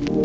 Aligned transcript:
you. 0.00 0.21